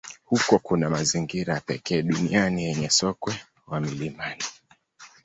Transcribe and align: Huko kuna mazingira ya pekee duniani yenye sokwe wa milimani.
Huko 0.25 0.59
kuna 0.59 0.89
mazingira 0.89 1.53
ya 1.53 1.61
pekee 1.61 2.01
duniani 2.01 2.63
yenye 2.63 2.89
sokwe 2.89 3.33
wa 3.67 3.79
milimani. 3.81 4.41